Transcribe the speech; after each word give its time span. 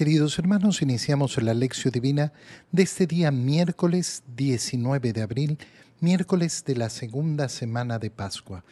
Queridos 0.00 0.38
hermanos, 0.38 0.80
iniciamos 0.80 1.36
la 1.42 1.52
lección 1.52 1.92
divina 1.92 2.32
de 2.72 2.84
este 2.84 3.06
día 3.06 3.30
miércoles 3.30 4.22
19 4.34 5.12
de 5.12 5.20
abril, 5.20 5.58
miércoles 6.00 6.64
de 6.64 6.74
la 6.74 6.88
segunda 6.88 7.50
semana 7.50 7.98
de 7.98 8.08
Pascua. 8.08 8.64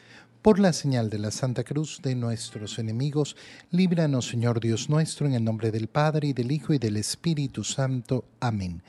Por 0.43 0.61
la 0.61 0.73
señal 0.73 1.11
de 1.11 1.19
la 1.19 1.33
Santa 1.33 1.65
Cruz 1.65 1.99
de 2.01 2.15
nuestros 2.15 2.79
enemigos, 2.79 3.37
líbranos 3.73 4.29
Señor 4.29 4.61
Dios 4.61 4.89
nuestro, 4.89 5.27
en 5.27 5.35
el 5.35 5.43
nombre 5.43 5.73
del 5.73 5.89
Padre 5.89 6.29
y 6.29 6.33
del 6.33 6.53
Hijo 6.53 6.73
y 6.73 6.79
del 6.79 6.97
Espíritu 6.97 7.65
Santo. 7.65 8.25
Amén. 8.39 8.85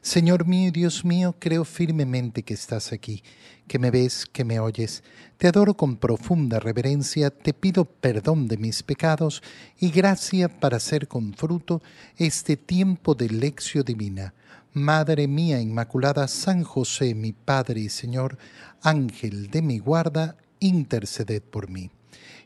Señor 0.00 0.46
mío 0.46 0.68
y 0.68 0.70
Dios 0.70 1.04
mío, 1.04 1.36
creo 1.38 1.66
firmemente 1.66 2.42
que 2.42 2.54
estás 2.54 2.90
aquí, 2.90 3.22
que 3.68 3.78
me 3.78 3.90
ves, 3.90 4.24
que 4.24 4.44
me 4.44 4.58
oyes. 4.58 5.04
Te 5.36 5.46
adoro 5.46 5.74
con 5.74 5.98
profunda 5.98 6.58
reverencia, 6.58 7.28
te 7.28 7.52
pido 7.52 7.84
perdón 7.84 8.48
de 8.48 8.56
mis 8.56 8.82
pecados 8.82 9.42
y 9.78 9.90
gracia 9.90 10.48
para 10.48 10.78
hacer 10.78 11.06
con 11.06 11.34
fruto 11.34 11.82
este 12.16 12.56
tiempo 12.56 13.14
de 13.14 13.28
lección 13.28 13.84
divina. 13.84 14.32
Madre 14.72 15.28
mía 15.28 15.60
Inmaculada, 15.60 16.26
San 16.28 16.64
José, 16.64 17.14
mi 17.14 17.32
Padre 17.32 17.82
y 17.82 17.88
Señor, 17.90 18.38
Ángel 18.80 19.50
de 19.50 19.60
mi 19.60 19.78
guarda, 19.78 20.36
interceded 20.64 21.42
por 21.42 21.68
mí. 21.68 21.90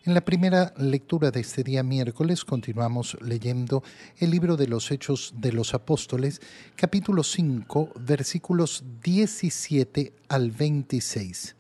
En 0.05 0.15
la 0.15 0.25
primera 0.25 0.75
lectura 0.77 1.31
de 1.31 1.41
este 1.41 1.63
día 1.63 1.83
miércoles 1.83 2.45
continuamos 2.45 3.17
leyendo 3.21 3.85
el 4.19 4.31
libro 4.31 4.57
de 4.57 4.67
los 4.67 4.91
Hechos 4.91 5.35
de 5.37 5.53
los 5.53 5.73
Apóstoles, 5.73 6.41
capítulo 6.75 7.23
5, 7.23 7.93
versículos 8.01 8.83
17 9.05 10.13
al 10.29 10.51
26. 10.51 11.55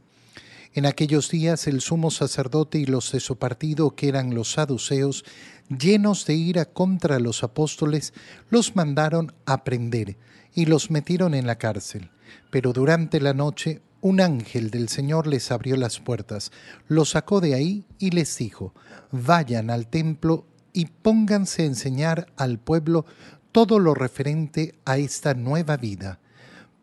En 0.75 0.87
aquellos 0.87 1.31
días 1.31 1.67
el 1.69 1.81
sumo 1.81 2.11
sacerdote 2.11 2.79
y 2.79 2.87
los 2.87 3.12
de 3.12 3.20
su 3.20 3.37
partido, 3.37 3.95
que 3.95 4.09
eran 4.09 4.34
los 4.34 4.53
saduceos, 4.53 5.25
llenos 5.69 6.27
de 6.27 6.34
ira 6.34 6.65
contra 6.65 7.20
los 7.20 7.45
apóstoles, 7.45 8.12
los 8.51 8.75
mandaron 8.75 9.33
a 9.47 9.62
prender 9.62 10.17
y 10.55 10.67
los 10.67 10.91
metieron 10.91 11.34
en 11.34 11.47
la 11.47 11.56
cárcel. 11.56 12.11
Pero 12.50 12.72
durante 12.72 13.20
la 13.20 13.33
noche 13.33 13.81
un 14.00 14.20
ángel 14.20 14.70
del 14.70 14.88
Señor 14.88 15.27
les 15.27 15.50
abrió 15.50 15.77
las 15.77 15.98
puertas, 16.00 16.52
los 16.86 17.10
sacó 17.10 17.41
de 17.41 17.54
ahí 17.54 17.84
y 17.98 18.10
les 18.10 18.36
dijo, 18.36 18.74
vayan 19.10 19.70
al 19.70 19.88
templo 19.88 20.46
y 20.72 20.86
pónganse 20.86 21.62
a 21.62 21.66
enseñar 21.66 22.32
al 22.36 22.58
pueblo 22.58 23.04
todo 23.52 23.78
lo 23.78 23.94
referente 23.94 24.74
a 24.84 24.98
esta 24.98 25.34
nueva 25.34 25.76
vida. 25.76 26.20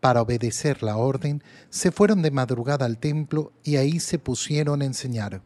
Para 0.02 0.21
obedecer 0.21 0.83
la 0.83 0.97
orden, 0.97 1.43
se 1.69 1.91
fueron 1.91 2.21
de 2.21 2.31
madrugada 2.31 2.86
al 2.86 2.97
templo 2.97 3.53
y 3.63 3.77
ahí 3.77 3.99
se 3.99 4.19
pusieron 4.19 4.81
a 4.81 4.86
enseñar. 4.86 5.41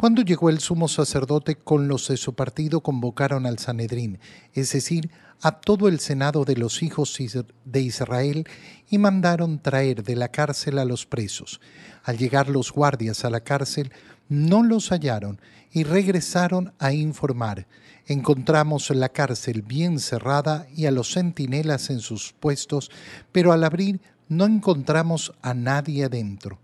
Cuando 0.00 0.22
llegó 0.22 0.48
el 0.48 0.60
sumo 0.60 0.88
sacerdote 0.88 1.56
con 1.56 1.86
los 1.86 2.08
de 2.08 2.16
su 2.16 2.32
partido, 2.32 2.80
convocaron 2.80 3.44
al 3.44 3.58
Sanedrín, 3.58 4.18
es 4.54 4.72
decir, 4.72 5.10
a 5.42 5.60
todo 5.60 5.88
el 5.88 6.00
senado 6.00 6.46
de 6.46 6.56
los 6.56 6.82
hijos 6.82 7.18
de 7.66 7.80
Israel, 7.82 8.48
y 8.88 8.96
mandaron 8.96 9.60
traer 9.60 10.02
de 10.02 10.16
la 10.16 10.28
cárcel 10.28 10.78
a 10.78 10.86
los 10.86 11.04
presos. 11.04 11.60
Al 12.02 12.16
llegar 12.16 12.48
los 12.48 12.72
guardias 12.72 13.26
a 13.26 13.30
la 13.30 13.40
cárcel, 13.40 13.92
no 14.30 14.62
los 14.62 14.88
hallaron 14.88 15.38
y 15.70 15.84
regresaron 15.84 16.72
a 16.78 16.94
informar. 16.94 17.66
Encontramos 18.06 18.88
la 18.88 19.10
cárcel 19.10 19.60
bien 19.60 19.98
cerrada 19.98 20.66
y 20.74 20.86
a 20.86 20.92
los 20.92 21.12
centinelas 21.12 21.90
en 21.90 22.00
sus 22.00 22.32
puestos, 22.32 22.90
pero 23.32 23.52
al 23.52 23.64
abrir 23.64 24.00
no 24.30 24.46
encontramos 24.46 25.34
a 25.42 25.52
nadie 25.52 26.06
adentro. 26.06 26.58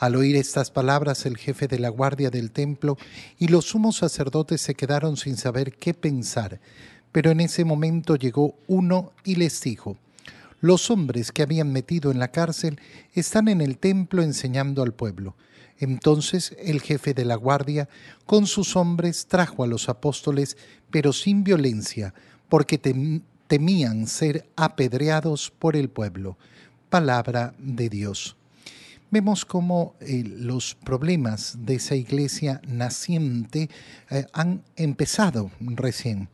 Al 0.00 0.16
oír 0.16 0.36
estas 0.36 0.70
palabras, 0.70 1.26
el 1.26 1.36
jefe 1.36 1.68
de 1.68 1.78
la 1.78 1.90
guardia 1.90 2.30
del 2.30 2.52
templo 2.52 2.96
y 3.38 3.48
los 3.48 3.66
sumos 3.66 3.98
sacerdotes 3.98 4.62
se 4.62 4.74
quedaron 4.74 5.18
sin 5.18 5.36
saber 5.36 5.74
qué 5.74 5.92
pensar. 5.92 6.58
Pero 7.12 7.30
en 7.30 7.40
ese 7.40 7.66
momento 7.66 8.16
llegó 8.16 8.54
uno 8.66 9.12
y 9.24 9.34
les 9.34 9.60
dijo, 9.60 9.98
los 10.62 10.90
hombres 10.90 11.32
que 11.32 11.42
habían 11.42 11.70
metido 11.70 12.10
en 12.10 12.18
la 12.18 12.28
cárcel 12.28 12.80
están 13.12 13.46
en 13.48 13.60
el 13.60 13.76
templo 13.76 14.22
enseñando 14.22 14.82
al 14.82 14.94
pueblo. 14.94 15.36
Entonces 15.78 16.56
el 16.58 16.80
jefe 16.80 17.12
de 17.12 17.26
la 17.26 17.34
guardia 17.34 17.86
con 18.24 18.46
sus 18.46 18.76
hombres 18.76 19.26
trajo 19.26 19.64
a 19.64 19.66
los 19.66 19.90
apóstoles, 19.90 20.56
pero 20.90 21.12
sin 21.12 21.44
violencia, 21.44 22.14
porque 22.48 22.78
temían 23.48 24.06
ser 24.06 24.48
apedreados 24.56 25.50
por 25.50 25.76
el 25.76 25.90
pueblo. 25.90 26.38
Palabra 26.88 27.52
de 27.58 27.90
Dios 27.90 28.38
vemos 29.10 29.44
cómo 29.44 29.94
eh, 30.00 30.24
los 30.24 30.74
problemas 30.74 31.56
de 31.60 31.74
esa 31.74 31.94
iglesia 31.94 32.60
naciente 32.66 33.68
eh, 34.10 34.26
han 34.32 34.62
empezado 34.76 35.50
recién. 35.60 36.28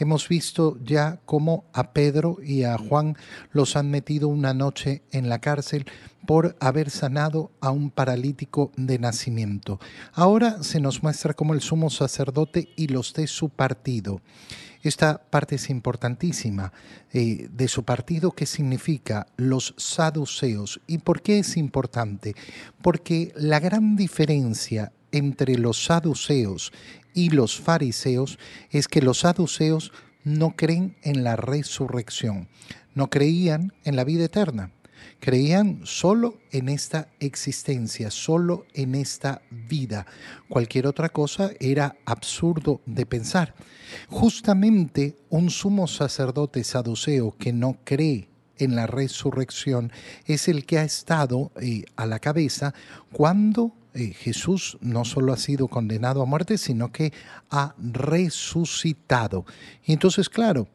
Hemos 0.00 0.28
visto 0.28 0.78
ya 0.84 1.20
cómo 1.24 1.64
a 1.72 1.92
Pedro 1.92 2.36
y 2.42 2.62
a 2.62 2.78
Juan 2.78 3.16
los 3.50 3.74
han 3.74 3.90
metido 3.90 4.28
una 4.28 4.54
noche 4.54 5.02
en 5.10 5.28
la 5.28 5.40
cárcel 5.40 5.86
por 6.24 6.56
haber 6.60 6.90
sanado 6.90 7.50
a 7.60 7.70
un 7.70 7.90
paralítico 7.90 8.70
de 8.76 8.98
nacimiento. 8.98 9.80
Ahora 10.12 10.62
se 10.62 10.78
nos 10.78 11.02
muestra 11.02 11.34
cómo 11.34 11.52
el 11.54 11.62
sumo 11.62 11.90
sacerdote 11.90 12.68
y 12.76 12.88
los 12.88 13.12
de 13.14 13.26
su 13.26 13.48
partido 13.48 14.20
esta 14.82 15.18
parte 15.18 15.56
es 15.56 15.70
importantísima 15.70 16.72
eh, 17.12 17.48
de 17.50 17.68
su 17.68 17.84
partido, 17.84 18.32
que 18.32 18.46
significa 18.46 19.26
los 19.36 19.74
saduceos. 19.76 20.80
¿Y 20.86 20.98
por 20.98 21.22
qué 21.22 21.40
es 21.40 21.56
importante? 21.56 22.34
Porque 22.82 23.32
la 23.36 23.60
gran 23.60 23.96
diferencia 23.96 24.92
entre 25.10 25.56
los 25.56 25.84
saduceos 25.84 26.72
y 27.14 27.30
los 27.30 27.58
fariseos 27.60 28.38
es 28.70 28.88
que 28.88 29.02
los 29.02 29.20
saduceos 29.20 29.92
no 30.24 30.54
creen 30.56 30.96
en 31.02 31.24
la 31.24 31.36
resurrección, 31.36 32.48
no 32.94 33.08
creían 33.10 33.72
en 33.84 33.96
la 33.96 34.04
vida 34.04 34.24
eterna. 34.24 34.72
Creían 35.20 35.80
solo 35.84 36.38
en 36.52 36.68
esta 36.68 37.08
existencia, 37.18 38.10
solo 38.10 38.66
en 38.72 38.94
esta 38.94 39.42
vida. 39.50 40.06
Cualquier 40.48 40.86
otra 40.86 41.08
cosa 41.08 41.50
era 41.58 41.96
absurdo 42.04 42.80
de 42.86 43.04
pensar. 43.04 43.54
Justamente 44.08 45.16
un 45.28 45.50
sumo 45.50 45.88
sacerdote 45.88 46.62
saduceo 46.62 47.34
que 47.36 47.52
no 47.52 47.78
cree 47.84 48.28
en 48.58 48.76
la 48.76 48.86
resurrección 48.86 49.92
es 50.26 50.48
el 50.48 50.66
que 50.66 50.78
ha 50.78 50.84
estado 50.84 51.50
eh, 51.60 51.84
a 51.96 52.06
la 52.06 52.18
cabeza 52.18 52.74
cuando 53.12 53.72
eh, 53.94 54.12
Jesús 54.12 54.78
no 54.80 55.04
solo 55.04 55.32
ha 55.32 55.36
sido 55.36 55.66
condenado 55.66 56.22
a 56.22 56.26
muerte, 56.26 56.58
sino 56.58 56.92
que 56.92 57.12
ha 57.50 57.74
resucitado. 57.78 59.44
Y 59.84 59.92
entonces, 59.92 60.28
claro, 60.28 60.68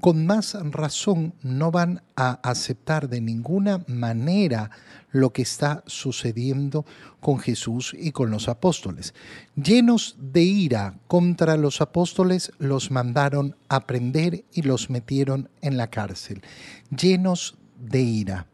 con 0.00 0.26
más 0.26 0.56
razón 0.72 1.34
no 1.42 1.70
van 1.70 2.02
a 2.16 2.32
aceptar 2.48 3.08
de 3.08 3.20
ninguna 3.20 3.84
manera 3.88 4.70
lo 5.10 5.32
que 5.32 5.42
está 5.42 5.82
sucediendo 5.86 6.84
con 7.20 7.38
Jesús 7.38 7.94
y 7.98 8.12
con 8.12 8.30
los 8.30 8.48
apóstoles. 8.48 9.14
Llenos 9.54 10.16
de 10.18 10.42
ira 10.42 10.98
contra 11.06 11.56
los 11.56 11.80
apóstoles, 11.80 12.52
los 12.58 12.90
mandaron 12.90 13.56
a 13.68 13.86
prender 13.86 14.44
y 14.52 14.62
los 14.62 14.90
metieron 14.90 15.48
en 15.62 15.76
la 15.76 15.88
cárcel. 15.88 16.42
Llenos 16.90 17.56
de 17.78 18.02
ira. 18.02 18.46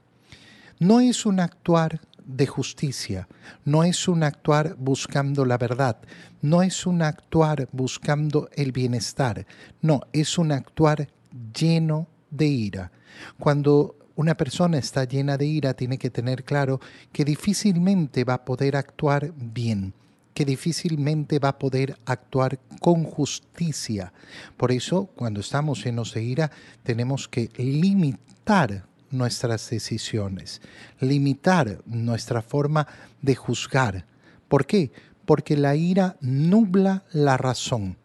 No 0.79 1.01
es 1.01 1.27
un 1.27 1.41
actuar 1.41 2.01
de 2.33 2.47
justicia, 2.47 3.29
no 3.65 3.85
es 3.85 4.09
un 4.09 4.23
actuar 4.23 4.77
buscando 4.79 5.45
la 5.45 5.59
verdad, 5.59 5.99
no 6.41 6.63
es 6.63 6.87
un 6.87 7.03
actuar 7.03 7.69
buscando 7.73 8.49
el 8.55 8.73
bienestar, 8.73 9.47
no, 9.81 10.01
es 10.13 10.39
un 10.39 10.53
actuar 10.53 11.09
lleno 11.55 12.09
de 12.31 12.47
ira. 12.47 12.93
Cuando 13.39 13.97
una 14.15 14.37
persona 14.37 14.79
está 14.79 15.05
llena 15.05 15.37
de 15.37 15.47
ira, 15.47 15.75
tiene 15.75 15.99
que 15.99 16.11
tener 16.11 16.45
claro 16.45 16.81
que 17.13 17.25
difícilmente 17.25 18.25
va 18.25 18.35
a 18.35 18.45
poder 18.45 18.77
actuar 18.77 19.33
bien, 19.37 19.95
que 20.35 20.45
difícilmente 20.45 21.39
va 21.39 21.51
a 21.51 21.59
poder 21.59 21.97
actuar 22.07 22.59
con 22.81 23.05
justicia. 23.05 24.13
Por 24.57 24.73
eso, 24.73 25.07
cuando 25.15 25.41
estamos 25.41 25.85
llenos 25.85 26.15
de 26.15 26.23
ira, 26.23 26.51
tenemos 26.83 27.29
que 27.29 27.51
limitar 27.57 28.87
nuestras 29.13 29.71
decisiones, 29.71 30.61
limitar 31.01 31.83
nuestra 31.87 32.43
forma 32.43 32.87
de 33.21 33.35
juzgar. 33.35 34.07
¿Por 34.49 34.67
qué? 34.67 34.93
Porque 35.25 35.57
la 35.57 35.77
ira 35.77 36.17
nubla 36.21 37.05
la 37.13 37.37
razón 37.37 37.97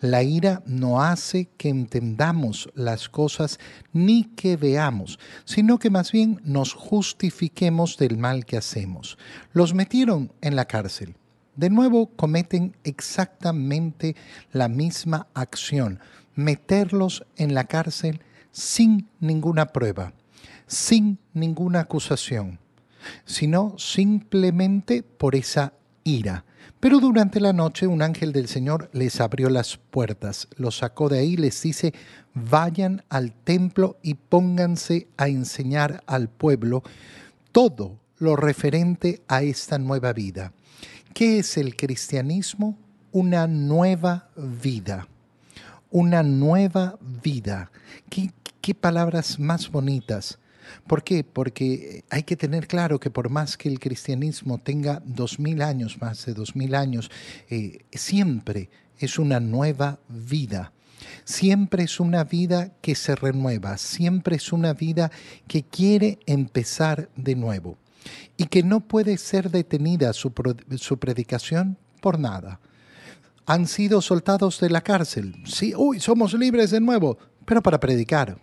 la 0.00 0.22
ira 0.22 0.62
no 0.66 1.02
hace 1.02 1.48
que 1.56 1.68
entendamos 1.68 2.70
las 2.74 3.08
cosas 3.08 3.58
ni 3.92 4.24
que 4.24 4.56
veamos, 4.56 5.18
sino 5.44 5.78
que 5.78 5.90
más 5.90 6.12
bien 6.12 6.40
nos 6.44 6.72
justifiquemos 6.72 7.96
del 7.96 8.18
mal 8.18 8.44
que 8.44 8.56
hacemos. 8.56 9.18
Los 9.52 9.74
metieron 9.74 10.32
en 10.40 10.56
la 10.56 10.66
cárcel. 10.66 11.16
De 11.54 11.70
nuevo 11.70 12.08
cometen 12.16 12.76
exactamente 12.84 14.14
la 14.52 14.68
misma 14.68 15.28
acción, 15.32 16.00
meterlos 16.34 17.24
en 17.36 17.54
la 17.54 17.64
cárcel 17.64 18.20
sin 18.50 19.08
ninguna 19.20 19.66
prueba, 19.66 20.12
sin 20.66 21.18
ninguna 21.32 21.80
acusación, 21.80 22.58
sino 23.24 23.74
simplemente 23.78 25.02
por 25.02 25.34
esa 25.34 25.72
ira. 26.04 26.44
Pero 26.80 27.00
durante 27.00 27.40
la 27.40 27.52
noche 27.52 27.86
un 27.86 28.02
ángel 28.02 28.32
del 28.32 28.48
Señor 28.48 28.90
les 28.92 29.20
abrió 29.20 29.48
las 29.48 29.76
puertas, 29.76 30.48
los 30.56 30.78
sacó 30.78 31.08
de 31.08 31.20
ahí 31.20 31.32
y 31.32 31.36
les 31.36 31.60
dice, 31.62 31.94
vayan 32.34 33.02
al 33.08 33.32
templo 33.32 33.98
y 34.02 34.14
pónganse 34.14 35.08
a 35.16 35.28
enseñar 35.28 36.02
al 36.06 36.28
pueblo 36.28 36.82
todo 37.52 37.98
lo 38.18 38.36
referente 38.36 39.22
a 39.28 39.42
esta 39.42 39.78
nueva 39.78 40.12
vida. 40.12 40.52
¿Qué 41.14 41.38
es 41.38 41.56
el 41.56 41.76
cristianismo? 41.76 42.78
Una 43.10 43.46
nueva 43.46 44.28
vida. 44.36 45.08
Una 45.90 46.22
nueva 46.22 46.98
vida. 47.22 47.70
¿Qué, 48.10 48.32
qué 48.60 48.74
palabras 48.74 49.38
más 49.38 49.70
bonitas? 49.70 50.38
¿Por 50.86 51.02
qué? 51.02 51.24
Porque 51.24 52.04
hay 52.10 52.22
que 52.22 52.36
tener 52.36 52.66
claro 52.66 52.98
que 53.00 53.10
por 53.10 53.28
más 53.28 53.56
que 53.56 53.68
el 53.68 53.80
cristianismo 53.80 54.58
tenga 54.58 55.02
dos 55.04 55.38
mil 55.38 55.62
años, 55.62 56.00
más 56.00 56.24
de 56.26 56.34
dos 56.34 56.54
mil 56.56 56.74
años, 56.74 57.10
eh, 57.48 57.84
siempre 57.92 58.70
es 58.98 59.18
una 59.18 59.40
nueva 59.40 59.98
vida. 60.08 60.72
Siempre 61.24 61.84
es 61.84 62.00
una 62.00 62.24
vida 62.24 62.72
que 62.80 62.94
se 62.94 63.14
renueva, 63.14 63.76
siempre 63.78 64.36
es 64.36 64.52
una 64.52 64.72
vida 64.72 65.10
que 65.46 65.62
quiere 65.62 66.18
empezar 66.26 67.10
de 67.16 67.34
nuevo 67.34 67.76
y 68.36 68.46
que 68.46 68.62
no 68.62 68.80
puede 68.80 69.18
ser 69.18 69.50
detenida 69.50 70.12
su, 70.12 70.32
su 70.76 70.98
predicación 70.98 71.76
por 72.00 72.18
nada. 72.18 72.60
Han 73.44 73.66
sido 73.66 74.00
soltados 74.00 74.58
de 74.60 74.70
la 74.70 74.80
cárcel. 74.80 75.34
Sí, 75.44 75.74
uy, 75.76 76.00
somos 76.00 76.32
libres 76.34 76.70
de 76.70 76.80
nuevo, 76.80 77.18
pero 77.44 77.62
para 77.62 77.78
predicar 77.78 78.38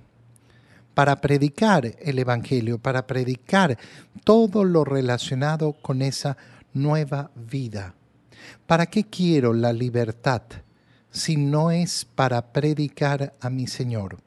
para 0.94 1.22
predicar 1.22 1.96
el 2.00 2.20
Evangelio, 2.20 2.78
para 2.78 3.08
predicar 3.08 3.78
todo 4.24 4.64
lo 4.64 4.84
relacionado 4.84 5.74
con 5.74 6.02
esa 6.02 6.38
nueva 6.74 7.32
vida. 7.36 7.96
¿Para 8.68 8.86
qué 8.86 9.04
quiero 9.06 9.54
la 9.54 9.74
libertad 9.74 10.42
si 11.12 11.38
no 11.38 11.72
es 11.72 12.06
para 12.06 12.54
predicar 12.54 13.34
a 13.40 13.50
mi 13.50 13.68
Señor? 13.68 14.18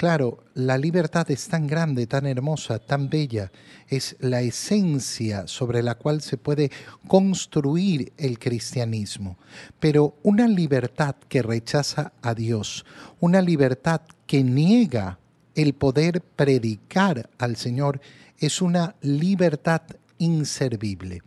Claro, 0.00 0.44
la 0.54 0.78
libertad 0.78 1.30
es 1.30 1.46
tan 1.48 1.66
grande, 1.66 2.06
tan 2.06 2.26
hermosa, 2.26 2.78
tan 2.78 3.10
bella, 3.10 3.52
es 3.86 4.16
la 4.20 4.40
esencia 4.40 5.46
sobre 5.46 5.82
la 5.82 5.96
cual 5.96 6.22
se 6.22 6.38
puede 6.38 6.70
construir 7.06 8.10
el 8.16 8.38
cristianismo. 8.38 9.36
Pero 9.78 10.16
una 10.22 10.48
libertad 10.48 11.16
que 11.28 11.42
rechaza 11.42 12.12
a 12.22 12.34
Dios, 12.34 12.86
una 13.20 13.42
libertad 13.42 14.00
que 14.26 14.42
niega 14.42 15.18
el 15.54 15.74
poder 15.74 16.20
predicar 16.20 17.28
al 17.38 17.56
Señor 17.56 18.00
es 18.38 18.62
una 18.62 18.94
libertad 19.00 19.82
inservible. 20.18 21.22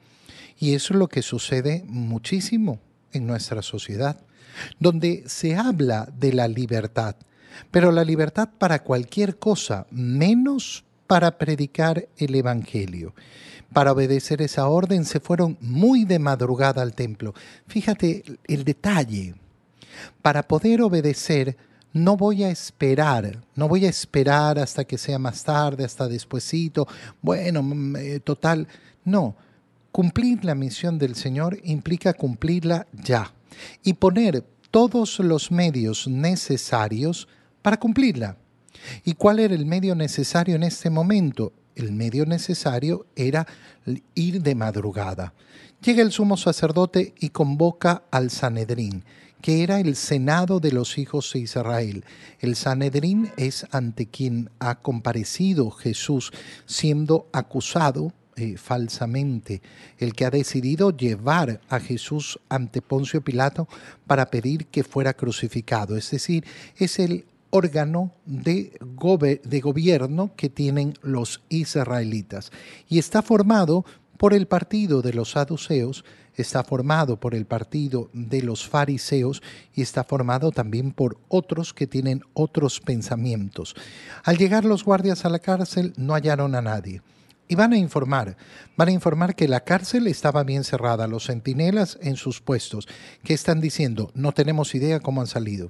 Y 0.59 0.73
eso 0.73 0.93
es 0.93 0.99
lo 0.99 1.07
que 1.07 1.21
sucede 1.21 1.83
muchísimo 1.87 2.79
en 3.11 3.27
nuestra 3.27 3.61
sociedad, 3.61 4.19
donde 4.79 5.23
se 5.27 5.55
habla 5.55 6.07
de 6.17 6.33
la 6.33 6.47
libertad, 6.47 7.15
pero 7.71 7.91
la 7.91 8.03
libertad 8.03 8.49
para 8.57 8.83
cualquier 8.83 9.37
cosa, 9.37 9.85
menos 9.91 10.83
para 11.07 11.37
predicar 11.37 12.07
el 12.17 12.35
Evangelio. 12.35 13.13
Para 13.73 13.91
obedecer 13.91 14.41
esa 14.41 14.67
orden 14.67 15.05
se 15.05 15.19
fueron 15.19 15.57
muy 15.59 16.05
de 16.05 16.19
madrugada 16.19 16.81
al 16.81 16.93
templo. 16.93 17.33
Fíjate 17.67 18.23
el 18.45 18.63
detalle. 18.63 19.35
Para 20.21 20.43
poder 20.47 20.81
obedecer, 20.81 21.57
no 21.93 22.17
voy 22.17 22.43
a 22.43 22.49
esperar, 22.49 23.43
no 23.55 23.67
voy 23.67 23.85
a 23.85 23.89
esperar 23.89 24.57
hasta 24.57 24.83
que 24.83 24.97
sea 24.97 25.19
más 25.19 25.43
tarde, 25.43 25.85
hasta 25.85 26.07
despuesito, 26.07 26.87
bueno, 27.21 27.61
mm, 27.61 27.95
eh, 27.95 28.19
total, 28.19 28.67
no. 29.05 29.35
Cumplir 29.91 30.43
la 30.43 30.55
misión 30.55 30.97
del 30.97 31.15
Señor 31.15 31.59
implica 31.63 32.13
cumplirla 32.13 32.87
ya 32.93 33.31
y 33.83 33.93
poner 33.93 34.43
todos 34.71 35.19
los 35.19 35.51
medios 35.51 36.07
necesarios 36.07 37.27
para 37.61 37.77
cumplirla. 37.77 38.37
¿Y 39.05 39.13
cuál 39.13 39.39
era 39.39 39.53
el 39.53 39.67
medio 39.67 39.93
necesario 39.93 40.55
en 40.55 40.63
este 40.63 40.89
momento? 40.89 41.53
El 41.75 41.91
medio 41.91 42.25
necesario 42.25 43.05
era 43.15 43.45
ir 44.15 44.41
de 44.41 44.55
madrugada. 44.55 45.33
Llega 45.83 46.01
el 46.01 46.11
sumo 46.11 46.37
sacerdote 46.37 47.13
y 47.19 47.29
convoca 47.29 48.03
al 48.09 48.31
Sanedrín 48.31 49.03
que 49.43 49.61
era 49.61 49.81
el 49.81 49.97
Senado 49.97 50.61
de 50.61 50.71
los 50.71 50.97
hijos 50.97 51.33
de 51.33 51.39
Israel. 51.39 52.05
El 52.39 52.55
Sanedrín 52.55 53.29
es 53.35 53.67
ante 53.71 54.05
quien 54.05 54.49
ha 54.59 54.75
comparecido 54.75 55.69
Jesús 55.69 56.31
siendo 56.65 57.27
acusado 57.33 58.13
eh, 58.37 58.55
falsamente, 58.55 59.61
el 59.97 60.13
que 60.13 60.23
ha 60.23 60.29
decidido 60.29 60.95
llevar 60.95 61.59
a 61.67 61.81
Jesús 61.81 62.39
ante 62.47 62.81
Poncio 62.81 63.21
Pilato 63.21 63.67
para 64.07 64.31
pedir 64.31 64.67
que 64.67 64.85
fuera 64.85 65.13
crucificado. 65.13 65.97
Es 65.97 66.09
decir, 66.09 66.45
es 66.77 66.97
el 66.97 67.25
órgano 67.49 68.13
de, 68.25 68.79
de 69.43 69.59
gobierno 69.59 70.31
que 70.37 70.47
tienen 70.47 70.93
los 71.01 71.41
israelitas 71.49 72.49
y 72.87 72.97
está 72.97 73.21
formado 73.21 73.83
por 74.17 74.33
el 74.33 74.47
partido 74.47 75.01
de 75.01 75.11
los 75.11 75.31
saduceos, 75.31 76.05
está 76.35 76.63
formado 76.63 77.19
por 77.19 77.35
el 77.35 77.45
partido 77.45 78.09
de 78.13 78.41
los 78.41 78.67
fariseos 78.67 79.41
y 79.73 79.81
está 79.81 80.03
formado 80.03 80.51
también 80.51 80.91
por 80.91 81.17
otros 81.27 81.73
que 81.73 81.87
tienen 81.87 82.23
otros 82.33 82.79
pensamientos. 82.79 83.75
Al 84.23 84.37
llegar 84.37 84.65
los 84.65 84.83
guardias 84.83 85.25
a 85.25 85.29
la 85.29 85.39
cárcel 85.39 85.93
no 85.97 86.13
hallaron 86.13 86.55
a 86.55 86.61
nadie. 86.61 87.01
Y 87.47 87.55
van 87.55 87.73
a 87.73 87.77
informar, 87.77 88.37
van 88.77 88.87
a 88.87 88.91
informar 88.91 89.35
que 89.35 89.47
la 89.47 89.63
cárcel 89.63 90.07
estaba 90.07 90.43
bien 90.43 90.63
cerrada, 90.63 91.07
los 91.07 91.27
centinelas 91.27 91.99
en 92.01 92.15
sus 92.15 92.39
puestos, 92.39 92.87
que 93.23 93.33
están 93.33 93.59
diciendo, 93.59 94.11
no 94.15 94.31
tenemos 94.31 94.73
idea 94.75 95.01
cómo 95.01 95.21
han 95.21 95.27
salido, 95.27 95.69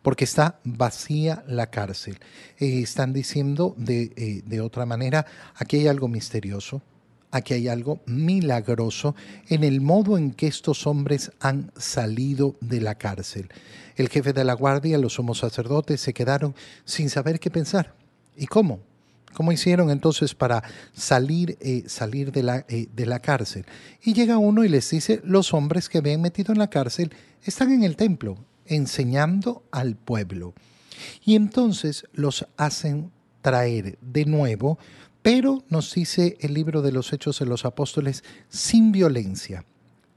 porque 0.00 0.24
está 0.24 0.58
vacía 0.64 1.44
la 1.46 1.68
cárcel. 1.68 2.18
Eh, 2.58 2.80
están 2.80 3.12
diciendo 3.12 3.74
de, 3.76 4.12
eh, 4.16 4.42
de 4.46 4.60
otra 4.62 4.86
manera, 4.86 5.26
aquí 5.54 5.76
hay 5.76 5.86
algo 5.86 6.08
misterioso, 6.08 6.82
aquí 7.30 7.54
hay 7.54 7.68
algo 7.68 8.00
milagroso 8.06 9.14
en 9.48 9.64
el 9.64 9.80
modo 9.80 10.18
en 10.18 10.32
que 10.32 10.46
estos 10.46 10.86
hombres 10.86 11.32
han 11.40 11.70
salido 11.76 12.56
de 12.60 12.80
la 12.80 12.96
cárcel. 12.96 13.48
El 13.96 14.08
jefe 14.08 14.32
de 14.32 14.44
la 14.44 14.54
guardia, 14.54 14.98
los 14.98 15.14
somos 15.14 15.38
sacerdotes, 15.38 16.00
se 16.00 16.14
quedaron 16.14 16.54
sin 16.84 17.10
saber 17.10 17.38
qué 17.40 17.50
pensar. 17.50 17.94
¿Y 18.36 18.46
cómo? 18.46 18.80
¿Cómo 19.34 19.52
hicieron 19.52 19.90
entonces 19.90 20.34
para 20.34 20.62
salir, 20.92 21.56
eh, 21.60 21.84
salir 21.86 22.32
de, 22.32 22.42
la, 22.42 22.64
eh, 22.68 22.88
de 22.92 23.06
la 23.06 23.20
cárcel? 23.20 23.64
Y 24.02 24.12
llega 24.12 24.38
uno 24.38 24.64
y 24.64 24.68
les 24.68 24.90
dice, 24.90 25.20
los 25.24 25.54
hombres 25.54 25.88
que 25.88 25.98
habían 25.98 26.20
metido 26.20 26.52
en 26.52 26.58
la 26.58 26.70
cárcel 26.70 27.12
están 27.44 27.70
en 27.72 27.84
el 27.84 27.96
templo, 27.96 28.38
enseñando 28.66 29.62
al 29.70 29.96
pueblo. 29.96 30.54
Y 31.24 31.36
entonces 31.36 32.04
los 32.12 32.46
hacen 32.56 33.10
traer 33.40 33.98
de 34.00 34.24
nuevo 34.24 34.78
pero 35.22 35.64
nos 35.68 35.94
dice 35.94 36.36
el 36.40 36.54
libro 36.54 36.82
de 36.82 36.92
los 36.92 37.12
Hechos 37.12 37.38
de 37.38 37.46
los 37.46 37.64
Apóstoles, 37.64 38.24
sin 38.48 38.92
violencia. 38.92 39.64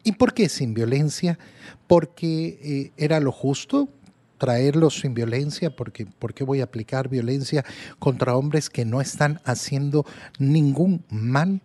¿Y 0.03 0.13
por 0.13 0.33
qué 0.33 0.49
sin 0.49 0.73
violencia? 0.73 1.39
Porque 1.87 2.59
eh, 2.61 2.91
era 2.97 3.19
lo 3.19 3.31
justo 3.31 3.89
traerlos 4.37 4.99
sin 4.99 5.13
violencia, 5.13 5.73
porque 5.73 6.05
¿por 6.05 6.33
qué 6.33 6.43
voy 6.43 6.59
a 6.59 6.65
aplicar 6.65 7.07
violencia 7.07 7.63
contra 7.99 8.35
hombres 8.35 8.69
que 8.69 8.83
no 8.83 8.99
están 8.99 9.39
haciendo 9.45 10.05
ningún 10.37 11.05
mal? 11.09 11.61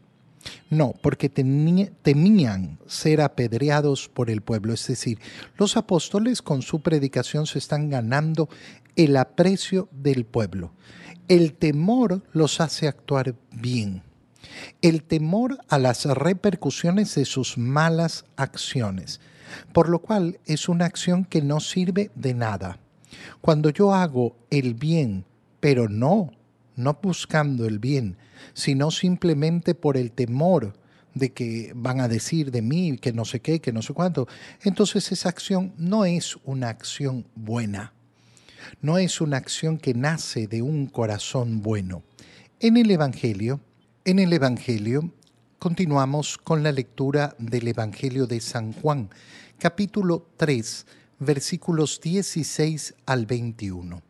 No, 0.71 0.95
porque 1.02 1.28
temían 1.28 2.78
ser 2.87 3.21
apedreados 3.21 4.09
por 4.09 4.30
el 4.30 4.42
pueblo. 4.42 4.73
Es 4.73 4.87
decir, 4.87 5.18
los 5.57 5.76
apóstoles 5.76 6.40
con 6.40 6.62
su 6.62 6.80
predicación 6.80 7.47
se 7.47 7.59
están 7.59 7.90
ganando 7.90 8.49
el 8.95 9.16
aprecio 9.16 9.88
del 9.90 10.25
pueblo. 10.25 10.73
El 11.29 11.53
temor 11.53 12.23
los 12.33 12.59
hace 12.59 12.89
actuar 12.89 13.35
bien. 13.53 14.03
El 14.81 15.03
temor 15.03 15.59
a 15.69 15.79
las 15.79 16.07
repercusiones 16.07 17.15
de 17.17 17.27
sus 17.27 17.59
malas 17.59 18.25
acciones, 18.37 19.21
por 19.75 19.91
lo 19.91 19.99
cual 19.99 20.41
es 20.47 20.71
una 20.71 20.87
acción 20.87 21.27
que 21.27 21.43
no 21.43 21.61
sirve 21.61 22.11
de 22.15 22.33
nada. 22.33 22.79
Cuando 23.43 23.69
yo 23.69 23.93
hago 23.93 24.37
el 24.49 24.73
bien, 24.73 25.27
pero 25.61 25.91
no, 25.91 26.31
no 26.77 26.99
buscando 27.03 27.67
el 27.67 27.79
bien, 27.79 28.17
sino 28.55 28.91
simplemente 28.91 29.75
por 29.75 29.99
el 29.99 30.13
temor 30.13 30.79
de 31.13 31.35
que 31.35 31.73
van 31.77 32.01
a 32.01 32.09
decir 32.09 32.51
de 32.51 32.63
mí, 32.63 32.97
que 32.97 33.13
no 33.13 33.27
sé 33.27 33.41
qué, 33.41 33.61
que 33.61 33.73
no 33.73 33.83
sé 33.83 33.93
cuánto, 33.93 34.29
entonces 34.63 35.13
esa 35.13 35.29
acción 35.29 35.75
no 35.77 36.07
es 36.07 36.39
una 36.45 36.71
acción 36.71 37.27
buena 37.35 37.93
no 38.81 38.99
es 38.99 39.21
una 39.21 39.37
acción 39.37 39.79
que 39.79 39.95
nace 39.95 40.47
de 40.47 40.62
un 40.62 40.87
corazón 40.87 41.62
bueno. 41.62 42.03
En 42.61 42.77
el 42.77 42.91
Evangelio, 42.91 43.61
en 44.05 44.19
el 44.19 44.33
Evangelio 44.33 45.12
continuamos 45.59 46.38
con 46.38 46.62
la 46.62 46.73
lectura 46.73 47.35
del 47.38 47.69
Evangelio 47.69 48.27
de 48.27 48.41
San 48.41 48.73
Juan, 48.73 49.11
capítulo 49.59 50.29
3, 50.37 50.87
versículos 51.19 52.00
16 52.00 52.95
al 53.07 53.27
21. 53.27 54.03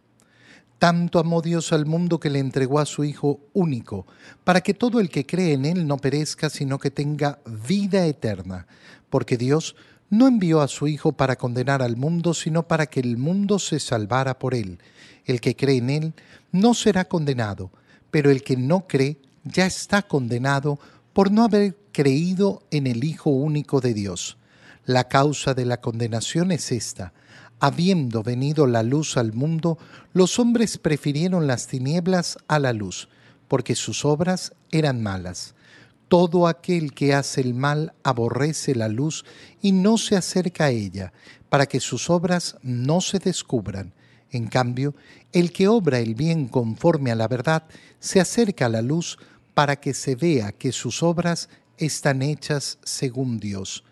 Tanto 0.78 1.18
amó 1.18 1.42
Dios 1.42 1.72
al 1.72 1.86
mundo 1.86 2.20
que 2.20 2.30
le 2.30 2.38
entregó 2.38 2.78
a 2.78 2.86
su 2.86 3.02
Hijo 3.02 3.40
único, 3.52 4.06
para 4.44 4.60
que 4.60 4.74
todo 4.74 5.00
el 5.00 5.10
que 5.10 5.26
cree 5.26 5.54
en 5.54 5.64
Él 5.64 5.86
no 5.86 5.96
perezca, 5.96 6.50
sino 6.50 6.78
que 6.78 6.92
tenga 6.92 7.40
vida 7.46 8.06
eterna. 8.06 8.66
Porque 9.10 9.36
Dios 9.36 9.74
no 10.10 10.26
envió 10.26 10.60
a 10.60 10.68
su 10.68 10.86
Hijo 10.88 11.12
para 11.12 11.36
condenar 11.36 11.82
al 11.82 11.96
mundo, 11.96 12.34
sino 12.34 12.66
para 12.66 12.86
que 12.86 13.00
el 13.00 13.16
mundo 13.16 13.58
se 13.58 13.80
salvara 13.80 14.38
por 14.38 14.54
Él. 14.54 14.78
El 15.24 15.40
que 15.40 15.56
cree 15.56 15.76
en 15.76 15.90
Él 15.90 16.14
no 16.52 16.74
será 16.74 17.04
condenado, 17.06 17.70
pero 18.10 18.30
el 18.30 18.42
que 18.42 18.56
no 18.56 18.86
cree 18.86 19.18
ya 19.44 19.66
está 19.66 20.02
condenado 20.02 20.78
por 21.12 21.30
no 21.30 21.44
haber 21.44 21.76
creído 21.92 22.62
en 22.70 22.86
el 22.86 23.04
Hijo 23.04 23.30
único 23.30 23.80
de 23.80 23.94
Dios. 23.94 24.38
La 24.84 25.08
causa 25.08 25.54
de 25.54 25.66
la 25.66 25.80
condenación 25.80 26.52
es 26.52 26.72
esta 26.72 27.12
Habiendo 27.60 28.22
venido 28.22 28.68
la 28.68 28.84
luz 28.84 29.16
al 29.16 29.32
mundo, 29.32 29.78
los 30.12 30.38
hombres 30.38 30.78
prefirieron 30.78 31.48
las 31.48 31.66
tinieblas 31.66 32.38
a 32.46 32.60
la 32.60 32.72
luz, 32.72 33.08
porque 33.48 33.74
sus 33.74 34.04
obras 34.04 34.52
eran 34.70 35.02
malas. 35.02 35.54
Todo 36.08 36.46
aquel 36.46 36.92
que 36.94 37.14
hace 37.14 37.40
el 37.40 37.54
mal 37.54 37.92
aborrece 38.02 38.74
la 38.74 38.88
luz 38.88 39.24
y 39.60 39.72
no 39.72 39.98
se 39.98 40.16
acerca 40.16 40.66
a 40.66 40.70
ella, 40.70 41.12
para 41.48 41.66
que 41.66 41.80
sus 41.80 42.10
obras 42.10 42.56
no 42.62 43.00
se 43.00 43.18
descubran. 43.18 43.94
En 44.30 44.48
cambio, 44.48 44.94
el 45.32 45.52
que 45.52 45.68
obra 45.68 46.00
el 46.00 46.14
bien 46.14 46.48
conforme 46.48 47.10
a 47.10 47.14
la 47.14 47.28
verdad 47.28 47.64
se 47.98 48.20
acerca 48.20 48.66
a 48.66 48.70
la 48.70 48.82
luz 48.82 49.18
para 49.54 49.76
que 49.76 49.94
se 49.94 50.14
vea 50.14 50.52
que 50.52 50.72
sus 50.72 51.02
obras 51.02 51.48
están 51.78 52.22
hechas 52.22 52.78
según 52.82 53.38
Dios. 53.38 53.84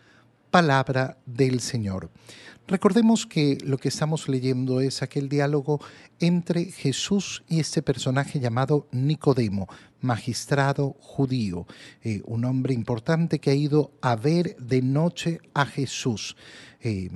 Palabra 0.57 1.19
del 1.27 1.61
Señor. 1.61 2.09
Recordemos 2.67 3.27
que 3.27 3.59
lo 3.63 3.77
que 3.77 3.89
estamos 3.89 4.27
leyendo 4.27 4.81
es 4.81 5.03
aquel 5.03 5.29
diálogo 5.29 5.83
entre 6.19 6.65
Jesús 6.65 7.45
y 7.47 7.61
este 7.61 7.83
personaje 7.83 8.41
llamado 8.41 8.89
Nicodemo, 8.91 9.69
magistrado 10.01 10.97
judío, 10.99 11.67
eh, 12.03 12.23
un 12.25 12.47
hombre 12.47 12.73
importante 12.73 13.39
que 13.39 13.51
ha 13.51 13.55
ido 13.55 13.93
a 14.01 14.17
ver 14.17 14.57
de 14.57 14.81
noche 14.81 15.41
a 15.53 15.67
Jesús. 15.67 16.39
Eh, 16.81 17.11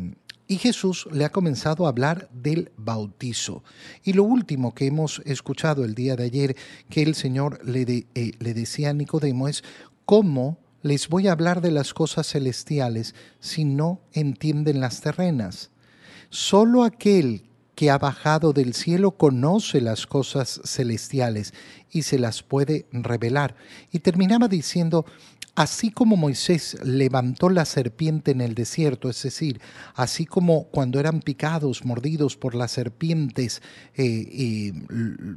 y 0.47 0.59
Jesús 0.59 1.09
le 1.11 1.25
ha 1.25 1.33
comenzado 1.33 1.87
a 1.87 1.89
hablar 1.89 2.29
del 2.35 2.73
bautizo. 2.77 3.65
Y 4.05 4.13
lo 4.13 4.25
último 4.25 4.75
que 4.75 4.87
hemos 4.87 5.23
escuchado 5.25 5.83
el 5.87 5.95
día 5.95 6.15
de 6.15 6.25
ayer 6.25 6.57
que 6.91 7.01
el 7.03 7.15
Señor 7.15 7.67
le, 7.67 8.05
eh, 8.15 8.33
le 8.39 8.53
decía 8.53 8.91
a 8.91 8.93
Nicodemo 8.93 9.49
es 9.49 9.65
cómo 10.05 10.59
les 10.83 11.09
voy 11.09 11.29
a 11.29 11.33
hablar 11.33 11.61
de 11.61 11.71
las 11.71 11.95
cosas 11.95 12.27
celestiales 12.29 13.15
si 13.39 13.65
no 13.65 14.01
entienden 14.13 14.81
las 14.81 15.01
terrenas. 15.01 15.71
Solo 16.31 16.85
aquel 16.85 17.45
que 17.75 17.91
ha 17.91 17.99
bajado 17.99 18.53
del 18.53 18.75
cielo 18.75 19.13
conoce 19.13 19.81
las 19.81 20.07
cosas 20.07 20.61
celestiales 20.65 21.55
y 21.91 22.03
se 22.03 22.19
las 22.19 22.43
puede 22.43 22.87
revelar. 22.93 23.57
Y 23.91 24.01
terminaba 24.01 24.49
diciendo, 24.49 25.07
Así 25.57 25.91
como 25.91 26.17
Moisés 26.17 26.79
levantó 26.85 27.51
la 27.51 27.65
serpiente 27.65 28.31
en 28.31 28.41
el 28.41 28.55
desierto, 28.55 29.11
es 29.11 29.23
decir, 29.23 29.61
así 29.95 30.25
como 30.25 30.65
cuando 30.65 31.01
eran 31.01 31.21
picados, 31.21 31.85
mordidos 31.85 32.37
por 32.37 32.55
las 32.55 32.71
serpientes, 32.71 33.61
eh, 33.97 34.73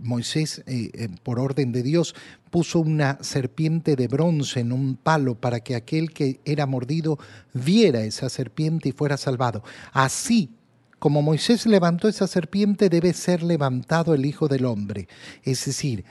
Moisés, 0.02 0.64
eh, 0.68 0.92
eh, 0.94 1.10
por 1.24 1.40
orden 1.40 1.72
de 1.72 1.82
Dios, 1.82 2.16
puso 2.52 2.80
una 2.80 3.18
serpiente 3.22 3.96
de 3.96 4.08
bronce 4.08 4.60
en 4.60 4.72
un 4.72 4.96
palo 4.96 5.36
para 5.36 5.62
que 5.62 5.76
aquel 5.76 6.12
que 6.12 6.40
era 6.46 6.68
mordido 6.68 7.18
viera 7.54 8.04
esa 8.04 8.30
serpiente 8.30 8.90
y 8.90 8.92
fuera 8.92 9.18
salvado. 9.18 9.64
Así 9.92 10.52
como 11.00 11.22
Moisés 11.22 11.66
levantó 11.66 12.08
esa 12.08 12.28
serpiente, 12.28 12.88
debe 12.90 13.14
ser 13.14 13.42
levantado 13.42 14.14
el 14.14 14.26
Hijo 14.26 14.48
del 14.48 14.66
Hombre. 14.66 15.08
Es 15.44 15.66
decir, 15.66 16.06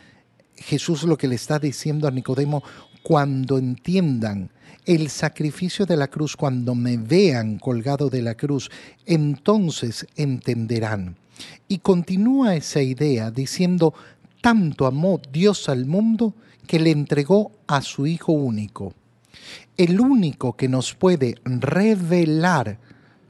Jesús 0.56 1.04
lo 1.04 1.16
que 1.16 1.28
le 1.28 1.36
está 1.36 1.58
diciendo 1.58 2.06
a 2.06 2.10
Nicodemo, 2.10 2.62
cuando 3.02 3.58
entiendan 3.58 4.50
el 4.84 5.10
sacrificio 5.10 5.86
de 5.86 5.96
la 5.96 6.08
cruz, 6.08 6.36
cuando 6.36 6.74
me 6.74 6.96
vean 6.96 7.58
colgado 7.58 8.10
de 8.10 8.22
la 8.22 8.34
cruz, 8.34 8.70
entonces 9.06 10.06
entenderán. 10.16 11.16
Y 11.68 11.78
continúa 11.78 12.56
esa 12.56 12.82
idea 12.82 13.30
diciendo, 13.30 13.94
tanto 14.40 14.86
amó 14.86 15.20
Dios 15.32 15.68
al 15.68 15.86
mundo 15.86 16.34
que 16.66 16.78
le 16.78 16.90
entregó 16.90 17.52
a 17.66 17.82
su 17.82 18.06
Hijo 18.06 18.32
único. 18.32 18.94
El 19.76 20.00
único 20.00 20.56
que 20.56 20.68
nos 20.68 20.94
puede 20.94 21.36
revelar 21.44 22.78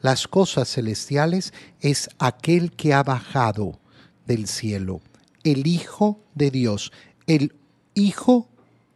las 0.01 0.27
cosas 0.27 0.69
celestiales 0.69 1.53
es 1.81 2.11
aquel 2.19 2.73
que 2.73 2.93
ha 2.93 3.03
bajado 3.03 3.79
del 4.27 4.49
cielo, 4.49 5.01
el 5.45 5.67
Hijo 5.67 6.21
de 6.35 6.51
Dios, 6.51 6.93
el 7.27 7.55
Hijo 7.95 8.49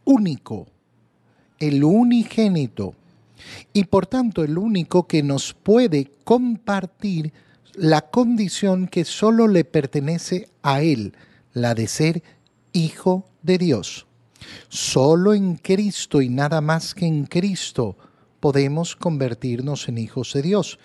único, 0.06 0.66
el 1.58 1.84
unigénito, 1.84 2.94
y 3.74 3.84
por 3.84 4.06
tanto 4.06 4.42
el 4.42 4.56
único 4.56 5.06
que 5.06 5.22
nos 5.22 5.52
puede 5.52 6.10
compartir 6.24 7.34
la 7.74 8.00
condición 8.00 8.88
que 8.88 9.04
solo 9.04 9.46
le 9.48 9.64
pertenece 9.64 10.48
a 10.62 10.80
Él, 10.80 11.12
la 11.52 11.74
de 11.74 11.86
ser 11.86 12.22
Hijo 12.72 13.26
de 13.42 13.58
Dios. 13.58 14.06
Solo 14.68 15.34
en 15.34 15.56
Cristo 15.56 16.20
y 16.20 16.28
nada 16.28 16.60
más 16.60 16.94
que 16.94 17.06
en 17.06 17.24
Cristo 17.24 17.96
podemos 18.40 18.96
convertirnos 18.96 19.88
en 19.88 19.98
hijos 19.98 20.34
de 20.34 20.42
Dios. 20.42 20.78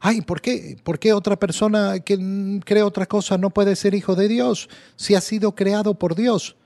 Ay, 0.00 0.20
¿por 0.20 0.40
qué? 0.40 0.76
¿Por 0.82 0.98
qué 0.98 1.12
otra 1.12 1.36
persona 1.36 2.00
que 2.00 2.60
cree 2.64 2.82
otra 2.82 3.06
cosa 3.06 3.38
no 3.38 3.50
puede 3.50 3.76
ser 3.76 3.94
hijo 3.94 4.14
de 4.14 4.28
Dios 4.28 4.68
si 4.96 5.14
ha 5.14 5.20
sido 5.20 5.54
creado 5.54 5.94
por 5.94 6.14
Dios? 6.14 6.56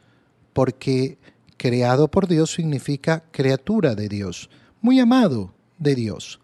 Porque 0.53 1.19
creado 1.63 2.09
por 2.09 2.27
Dios 2.27 2.51
significa 2.51 3.23
criatura 3.31 3.95
de 3.95 4.09
Dios, 4.09 4.51
muy 4.81 4.99
amado 4.99 5.55
de 5.79 5.95
Dios. 5.95 6.41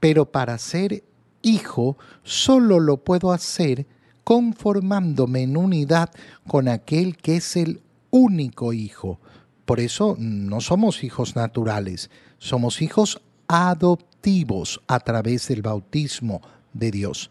Pero 0.00 0.32
para 0.32 0.56
ser 0.56 1.04
hijo 1.42 1.98
solo 2.22 2.80
lo 2.80 2.96
puedo 2.96 3.32
hacer 3.32 3.86
conformándome 4.24 5.42
en 5.42 5.58
unidad 5.58 6.08
con 6.48 6.68
aquel 6.68 7.18
que 7.18 7.36
es 7.36 7.54
el 7.54 7.82
único 8.08 8.72
hijo. 8.72 9.20
Por 9.66 9.78
eso 9.78 10.16
no 10.18 10.62
somos 10.62 11.04
hijos 11.04 11.36
naturales, 11.36 12.08
somos 12.38 12.80
hijos 12.80 13.20
adoptivos 13.46 14.80
a 14.86 15.00
través 15.00 15.48
del 15.48 15.60
bautismo 15.60 16.40
de 16.72 16.90
Dios, 16.90 17.30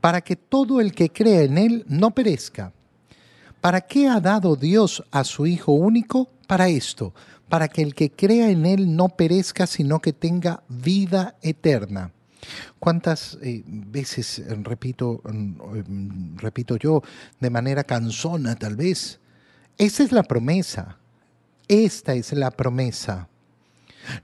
para 0.00 0.22
que 0.22 0.36
todo 0.36 0.80
el 0.80 0.92
que 0.92 1.10
crea 1.10 1.42
en 1.42 1.58
Él 1.58 1.84
no 1.86 2.12
perezca, 2.12 2.72
¿Para 3.60 3.82
qué 3.82 4.08
ha 4.08 4.20
dado 4.20 4.56
Dios 4.56 5.04
a 5.10 5.24
su 5.24 5.46
Hijo 5.46 5.72
único? 5.72 6.28
Para 6.46 6.68
esto, 6.68 7.14
para 7.48 7.68
que 7.68 7.82
el 7.82 7.94
que 7.94 8.10
crea 8.10 8.50
en 8.50 8.64
Él 8.66 8.96
no 8.96 9.08
perezca, 9.10 9.66
sino 9.66 10.00
que 10.00 10.12
tenga 10.12 10.62
vida 10.68 11.36
eterna. 11.42 12.12
¿Cuántas 12.78 13.38
eh, 13.42 13.62
veces 13.66 14.38
eh, 14.38 14.46
repito, 14.62 15.20
mm, 15.24 16.38
repito 16.38 16.76
yo 16.76 17.02
de 17.38 17.50
manera 17.50 17.84
cansona 17.84 18.56
tal 18.56 18.76
vez? 18.76 19.20
Esa 19.76 20.02
es 20.02 20.12
la 20.12 20.22
promesa. 20.22 20.96
Esta 21.68 22.14
es 22.14 22.32
la 22.32 22.50
promesa. 22.50 23.28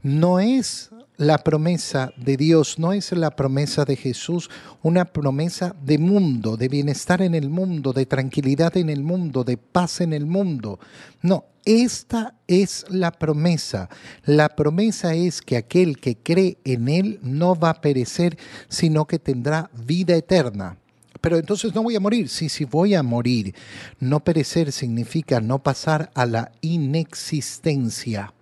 No 0.02 0.40
es 0.40 0.90
la 1.16 1.38
promesa 1.38 2.12
de 2.16 2.36
Dios 2.36 2.78
no 2.78 2.92
es 2.92 3.12
la 3.12 3.30
promesa 3.30 3.84
de 3.84 3.96
Jesús, 3.96 4.50
una 4.82 5.06
promesa 5.06 5.74
de 5.82 5.98
mundo, 5.98 6.56
de 6.56 6.68
bienestar 6.68 7.22
en 7.22 7.34
el 7.34 7.48
mundo, 7.48 7.92
de 7.92 8.06
tranquilidad 8.06 8.76
en 8.76 8.90
el 8.90 9.02
mundo, 9.02 9.44
de 9.44 9.56
paz 9.56 10.00
en 10.00 10.12
el 10.12 10.26
mundo. 10.26 10.78
No, 11.22 11.46
esta 11.64 12.34
es 12.46 12.84
la 12.90 13.12
promesa. 13.12 13.88
La 14.24 14.50
promesa 14.50 15.14
es 15.14 15.40
que 15.40 15.56
aquel 15.56 15.98
que 15.98 16.16
cree 16.16 16.58
en 16.64 16.88
Él 16.88 17.18
no 17.22 17.56
va 17.56 17.70
a 17.70 17.80
perecer, 17.80 18.36
sino 18.68 19.06
que 19.06 19.18
tendrá 19.18 19.70
vida 19.72 20.14
eterna. 20.14 20.76
Pero 21.20 21.38
entonces 21.38 21.74
no 21.74 21.82
voy 21.82 21.96
a 21.96 22.00
morir. 22.00 22.28
Sí, 22.28 22.48
sí, 22.48 22.64
voy 22.64 22.94
a 22.94 23.02
morir. 23.02 23.54
No 23.98 24.20
perecer 24.20 24.70
significa 24.70 25.40
no 25.40 25.62
pasar 25.62 26.10
a 26.14 26.26
la 26.26 26.52
inexistencia 26.60 28.32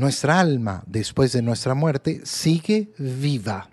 nuestra 0.00 0.40
alma, 0.40 0.82
después 0.86 1.32
de 1.32 1.42
nuestra 1.42 1.74
muerte, 1.74 2.22
sigue 2.24 2.88
viva, 2.98 3.68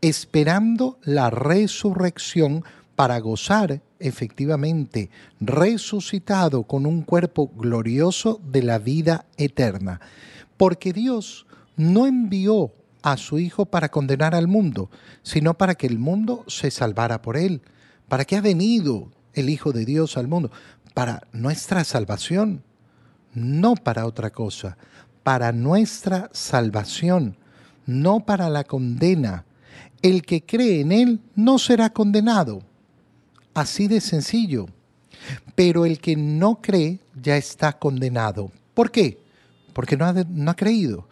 esperando 0.00 0.98
la 1.02 1.30
resurrección 1.30 2.64
para 2.96 3.18
gozar 3.20 3.80
efectivamente 3.98 5.10
resucitado 5.40 6.64
con 6.64 6.84
un 6.86 7.02
cuerpo 7.02 7.48
glorioso 7.54 8.40
de 8.44 8.62
la 8.62 8.78
vida 8.78 9.26
eterna. 9.36 10.00
Porque 10.56 10.92
Dios 10.92 11.46
no 11.76 12.06
envió 12.06 12.72
a 13.02 13.16
su 13.16 13.38
Hijo 13.38 13.66
para 13.66 13.90
condenar 13.90 14.34
al 14.34 14.48
mundo, 14.48 14.90
sino 15.22 15.54
para 15.54 15.76
que 15.76 15.86
el 15.86 15.98
mundo 15.98 16.44
se 16.48 16.70
salvara 16.70 17.22
por 17.22 17.36
él. 17.36 17.62
¿Para 18.08 18.24
qué 18.24 18.36
ha 18.36 18.40
venido 18.40 19.10
el 19.34 19.48
Hijo 19.48 19.72
de 19.72 19.84
Dios 19.84 20.16
al 20.16 20.26
mundo? 20.26 20.50
Para 20.94 21.22
nuestra 21.32 21.84
salvación, 21.84 22.64
no 23.34 23.74
para 23.74 24.06
otra 24.06 24.30
cosa, 24.30 24.78
para 25.26 25.50
nuestra 25.50 26.30
salvación, 26.32 27.36
no 27.84 28.20
para 28.20 28.48
la 28.48 28.62
condena. 28.62 29.44
El 30.00 30.22
que 30.22 30.46
cree 30.46 30.82
en 30.82 30.92
Él 30.92 31.20
no 31.34 31.58
será 31.58 31.90
condenado. 31.90 32.62
Así 33.52 33.88
de 33.88 34.00
sencillo. 34.00 34.66
Pero 35.56 35.84
el 35.84 35.98
que 35.98 36.14
no 36.14 36.62
cree 36.62 37.00
ya 37.20 37.36
está 37.36 37.72
condenado. 37.72 38.52
¿Por 38.72 38.92
qué? 38.92 39.18
Porque 39.72 39.96
no 39.96 40.06
ha, 40.06 40.54
creído. 40.54 41.08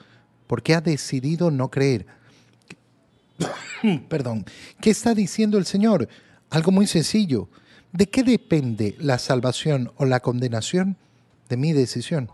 Porque 0.46 0.76
ha 0.76 0.80
decidido 0.80 1.50
no 1.50 1.68
creer. 1.68 2.06
Perdón. 4.08 4.46
¿Qué 4.80 4.90
está 4.90 5.12
diciendo 5.12 5.58
el 5.58 5.66
Señor? 5.66 6.08
Algo 6.50 6.70
muy 6.70 6.86
sencillo. 6.86 7.48
¿De 7.90 8.08
qué 8.08 8.22
depende 8.22 8.94
la 9.00 9.18
salvación 9.18 9.90
o 9.96 10.04
la 10.04 10.20
condenación? 10.20 10.98
De 11.48 11.56
mi 11.56 11.72
decisión. 11.72 12.30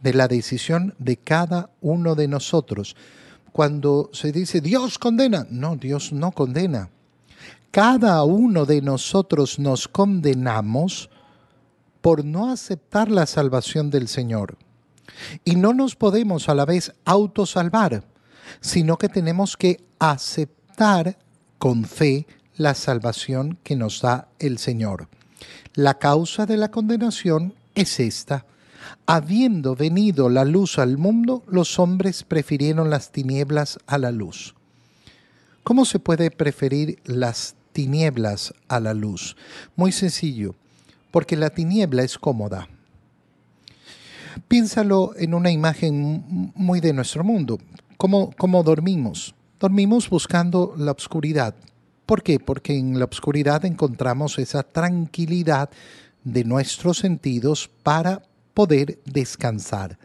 De 0.00 0.14
la 0.14 0.28
decisión 0.28 0.94
de 0.98 1.16
cada 1.16 1.70
uno 1.80 2.14
de 2.14 2.28
nosotros. 2.28 2.96
Cuando 3.52 4.10
se 4.12 4.32
dice 4.32 4.60
Dios 4.60 4.98
condena, 4.98 5.46
no, 5.50 5.76
Dios 5.76 6.12
no 6.12 6.32
condena. 6.32 6.90
Cada 7.70 8.22
uno 8.24 8.66
de 8.66 8.82
nosotros 8.82 9.58
nos 9.58 9.86
condenamos 9.86 11.10
por 12.00 12.24
no 12.24 12.50
aceptar 12.50 13.10
la 13.10 13.26
salvación 13.26 13.90
del 13.90 14.08
Señor. 14.08 14.56
Y 15.44 15.56
no 15.56 15.72
nos 15.74 15.96
podemos 15.96 16.48
a 16.48 16.54
la 16.54 16.64
vez 16.64 16.92
autosalvar, 17.04 18.04
sino 18.60 18.96
que 18.96 19.08
tenemos 19.08 19.56
que 19.56 19.84
aceptar 19.98 21.18
con 21.58 21.84
fe 21.84 22.26
la 22.56 22.74
salvación 22.74 23.58
que 23.62 23.76
nos 23.76 24.00
da 24.00 24.28
el 24.38 24.58
Señor. 24.58 25.08
La 25.74 25.98
causa 25.98 26.46
de 26.46 26.56
la 26.56 26.70
condenación 26.70 27.54
es 27.74 28.00
esta. 28.00 28.46
Habiendo 29.06 29.74
venido 29.74 30.28
la 30.28 30.44
luz 30.44 30.78
al 30.78 30.98
mundo, 30.98 31.42
los 31.48 31.78
hombres 31.78 32.22
prefirieron 32.22 32.90
las 32.90 33.12
tinieblas 33.12 33.78
a 33.86 33.98
la 33.98 34.10
luz. 34.10 34.54
¿Cómo 35.62 35.84
se 35.84 35.98
puede 35.98 36.30
preferir 36.30 36.98
las 37.04 37.54
tinieblas 37.72 38.54
a 38.68 38.80
la 38.80 38.94
luz? 38.94 39.36
Muy 39.76 39.92
sencillo, 39.92 40.54
porque 41.10 41.36
la 41.36 41.50
tiniebla 41.50 42.02
es 42.02 42.18
cómoda. 42.18 42.68
Piénsalo 44.48 45.12
en 45.16 45.34
una 45.34 45.50
imagen 45.50 46.52
muy 46.54 46.80
de 46.80 46.92
nuestro 46.92 47.24
mundo. 47.24 47.58
¿Cómo, 47.96 48.32
cómo 48.38 48.62
dormimos? 48.62 49.34
Dormimos 49.58 50.08
buscando 50.08 50.74
la 50.76 50.92
oscuridad. 50.92 51.54
¿Por 52.06 52.22
qué? 52.22 52.40
Porque 52.40 52.76
en 52.76 52.98
la 52.98 53.04
oscuridad 53.04 53.64
encontramos 53.64 54.38
esa 54.38 54.62
tranquilidad 54.62 55.70
de 56.24 56.44
nuestros 56.44 56.98
sentidos 56.98 57.70
para 57.82 58.22
poder 58.60 58.98
descansar. 59.06 59.98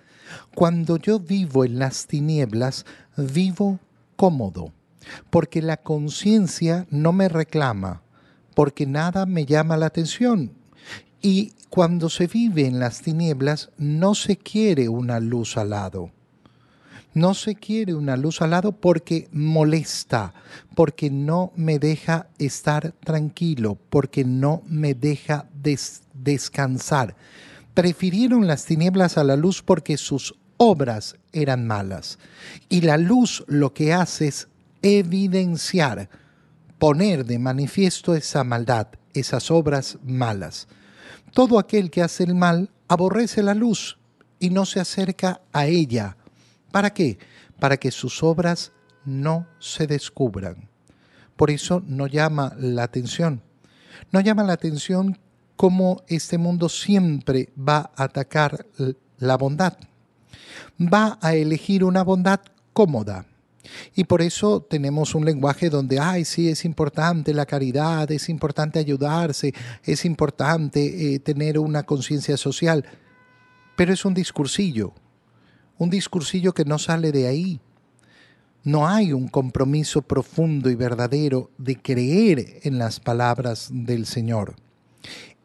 Cuando 0.56 0.96
yo 0.96 1.20
vivo 1.20 1.66
en 1.66 1.78
las 1.78 2.08
tinieblas, 2.08 2.86
vivo 3.18 3.80
cómodo, 4.16 4.72
porque 5.30 5.62
la 5.62 5.76
conciencia 5.76 6.88
no 6.90 7.12
me 7.12 7.28
reclama, 7.28 8.02
porque 8.54 8.86
nada 8.86 9.26
me 9.26 9.46
llama 9.46 9.76
la 9.76 9.88
atención. 9.88 10.54
Y 11.22 11.52
cuando 11.70 12.08
se 12.10 12.28
vive 12.28 12.66
en 12.66 12.80
las 12.80 13.02
tinieblas, 13.02 13.72
no 13.78 14.16
se 14.16 14.38
quiere 14.38 14.88
una 14.88 15.20
luz 15.20 15.58
al 15.58 15.72
lado. 15.72 16.12
No 17.14 17.34
se 17.34 17.56
quiere 17.56 17.94
una 17.94 18.16
luz 18.16 18.42
al 18.42 18.52
lado 18.52 18.72
porque 18.72 19.28
molesta, 19.34 20.34
porque 20.76 21.10
no 21.10 21.52
me 21.58 21.78
deja 21.78 22.30
estar 22.38 22.94
tranquilo, 23.04 23.78
porque 23.90 24.24
no 24.24 24.64
me 24.66 24.94
deja 24.94 25.50
descansar. 26.14 27.18
Prefirieron 27.76 28.48
las 28.48 28.66
tinieblas 28.66 29.20
a 29.20 29.24
la 29.24 29.36
luz 29.36 29.62
porque 29.62 29.98
sus 29.98 30.34
obras 30.58 31.18
eran 31.32 31.68
malas. 31.68 32.18
Y 32.68 32.82
la 32.82 32.98
luz 32.98 33.44
lo 33.48 33.72
que 33.74 33.94
hace 33.94 34.30
es 34.30 34.48
evidenciar, 34.82 36.10
poner 36.80 37.26
de 37.26 37.38
manifiesto 37.38 38.16
esa 38.16 38.44
maldad, 38.44 38.88
esas 39.14 39.52
obras 39.52 40.00
malas. 40.04 40.68
Todo 41.34 41.60
aquel 41.60 41.92
que 41.92 42.02
hace 42.02 42.24
el 42.24 42.34
mal 42.34 42.72
aborrece 42.88 43.44
la 43.44 43.54
luz 43.54 44.00
y 44.40 44.50
no 44.50 44.66
se 44.66 44.80
acerca 44.80 45.42
a 45.54 45.68
ella 45.68 46.18
¿Para 46.76 46.90
qué? 46.90 47.18
Para 47.58 47.78
que 47.78 47.90
sus 47.90 48.22
obras 48.22 48.74
no 49.06 49.48
se 49.60 49.88
descubran. 49.88 50.68
Por 51.38 51.50
eso 51.50 51.82
no 51.88 52.06
llama 52.06 52.54
la 52.60 52.84
atención. 52.84 53.42
No 54.12 54.20
llama 54.20 54.44
la 54.44 54.52
atención 54.52 55.18
cómo 55.56 56.04
este 56.08 56.38
mundo 56.38 56.70
siempre 56.70 57.50
va 57.58 57.92
a 57.96 58.04
atacar 58.04 58.66
la 59.18 59.38
bondad. 59.38 59.78
Va 60.80 61.18
a 61.22 61.36
elegir 61.36 61.84
una 61.84 62.04
bondad 62.04 62.42
cómoda. 62.74 63.26
Y 63.96 64.04
por 64.04 64.22
eso 64.22 64.62
tenemos 64.62 65.16
un 65.16 65.26
lenguaje 65.26 65.70
donde, 65.70 66.00
ay, 66.00 66.26
sí, 66.26 66.50
es 66.50 66.66
importante 66.66 67.34
la 67.34 67.46
caridad, 67.46 68.12
es 68.12 68.30
importante 68.30 68.80
ayudarse, 68.80 69.54
es 69.84 70.06
importante 70.06 71.16
eh, 71.16 71.20
tener 71.20 71.58
una 71.58 71.84
conciencia 71.84 72.38
social, 72.38 72.86
pero 73.76 73.94
es 73.94 74.06
un 74.06 74.14
discursillo, 74.14 74.94
un 75.78 75.90
discursillo 75.90 76.54
que 76.54 76.66
no 76.66 76.78
sale 76.78 77.12
de 77.12 77.28
ahí. 77.28 77.60
No 78.64 78.88
hay 78.88 79.14
un 79.14 79.28
compromiso 79.28 80.02
profundo 80.02 80.72
y 80.72 80.76
verdadero 80.76 81.52
de 81.58 81.76
creer 81.80 82.62
en 82.64 82.80
las 82.80 83.00
palabras 83.00 83.70
del 83.72 84.08
Señor. 84.08 84.56